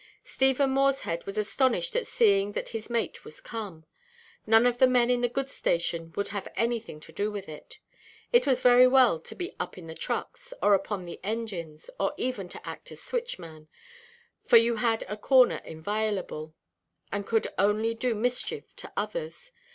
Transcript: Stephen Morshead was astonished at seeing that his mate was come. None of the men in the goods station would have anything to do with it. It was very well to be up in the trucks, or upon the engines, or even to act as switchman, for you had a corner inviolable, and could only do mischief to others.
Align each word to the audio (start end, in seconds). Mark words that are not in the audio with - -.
Stephen 0.23 0.71
Morshead 0.71 1.23
was 1.27 1.37
astonished 1.37 1.95
at 1.95 2.07
seeing 2.07 2.53
that 2.53 2.69
his 2.69 2.89
mate 2.89 3.23
was 3.23 3.39
come. 3.39 3.85
None 4.47 4.65
of 4.65 4.79
the 4.79 4.87
men 4.87 5.11
in 5.11 5.21
the 5.21 5.29
goods 5.29 5.51
station 5.51 6.11
would 6.15 6.29
have 6.29 6.47
anything 6.55 6.99
to 7.01 7.11
do 7.11 7.29
with 7.31 7.47
it. 7.47 7.77
It 8.33 8.47
was 8.47 8.61
very 8.63 8.87
well 8.87 9.19
to 9.19 9.35
be 9.35 9.55
up 9.59 9.77
in 9.77 9.85
the 9.85 9.93
trucks, 9.93 10.55
or 10.59 10.73
upon 10.73 11.05
the 11.05 11.19
engines, 11.23 11.87
or 11.99 12.15
even 12.17 12.49
to 12.49 12.67
act 12.67 12.91
as 12.91 12.99
switchman, 12.99 13.67
for 14.43 14.57
you 14.57 14.77
had 14.77 15.03
a 15.03 15.15
corner 15.15 15.61
inviolable, 15.63 16.55
and 17.11 17.27
could 17.27 17.45
only 17.59 17.93
do 17.93 18.15
mischief 18.15 18.75
to 18.77 18.91
others. 18.97 19.51